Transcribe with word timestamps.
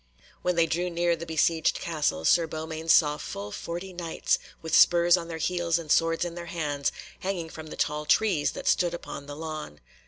When 0.41 0.55
they 0.55 0.65
drew 0.65 0.89
near 0.89 1.15
the 1.15 1.27
besieged 1.27 1.79
castle 1.79 2.25
Sir 2.25 2.47
Beaumains 2.47 2.91
saw 2.91 3.17
full 3.17 3.51
forty 3.51 3.93
Knights, 3.93 4.39
with 4.59 4.73
spurs 4.75 5.15
on 5.15 5.27
their 5.27 5.37
heels 5.37 5.77
and 5.77 5.91
swords 5.91 6.25
in 6.25 6.33
their 6.33 6.47
hands, 6.47 6.91
hanging 7.19 7.49
from 7.51 7.67
the 7.67 7.75
tall 7.77 8.05
trees 8.07 8.53
that 8.53 8.67
stood 8.67 8.95
upon 8.95 9.27
the 9.27 9.35
lawn. 9.35 9.79